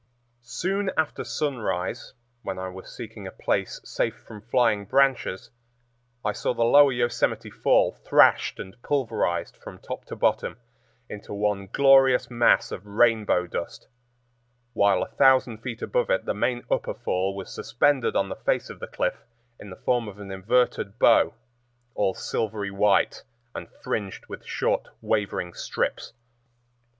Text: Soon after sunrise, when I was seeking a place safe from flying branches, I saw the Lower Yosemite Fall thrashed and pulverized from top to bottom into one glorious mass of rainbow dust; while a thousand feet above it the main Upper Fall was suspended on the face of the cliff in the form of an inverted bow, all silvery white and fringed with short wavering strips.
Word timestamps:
Soon 0.41 0.89
after 0.97 1.23
sunrise, 1.23 2.13
when 2.41 2.57
I 2.57 2.69
was 2.69 2.89
seeking 2.97 3.27
a 3.27 3.31
place 3.31 3.79
safe 3.83 4.15
from 4.15 4.41
flying 4.41 4.83
branches, 4.83 5.51
I 6.25 6.31
saw 6.31 6.55
the 6.55 6.63
Lower 6.63 6.91
Yosemite 6.91 7.51
Fall 7.51 7.91
thrashed 7.91 8.57
and 8.59 8.81
pulverized 8.81 9.57
from 9.57 9.77
top 9.77 10.05
to 10.05 10.15
bottom 10.15 10.57
into 11.07 11.35
one 11.35 11.67
glorious 11.67 12.31
mass 12.31 12.71
of 12.71 12.87
rainbow 12.87 13.45
dust; 13.45 13.87
while 14.73 15.03
a 15.03 15.07
thousand 15.11 15.59
feet 15.59 15.83
above 15.83 16.09
it 16.09 16.25
the 16.25 16.33
main 16.33 16.63
Upper 16.71 16.95
Fall 16.95 17.35
was 17.35 17.53
suspended 17.53 18.15
on 18.15 18.27
the 18.27 18.35
face 18.35 18.71
of 18.71 18.79
the 18.79 18.87
cliff 18.87 19.27
in 19.59 19.69
the 19.69 19.75
form 19.85 20.07
of 20.07 20.17
an 20.17 20.31
inverted 20.31 20.97
bow, 20.97 21.35
all 21.93 22.15
silvery 22.15 22.71
white 22.71 23.21
and 23.53 23.69
fringed 23.83 24.25
with 24.25 24.45
short 24.47 24.87
wavering 24.99 25.53
strips. 25.53 26.13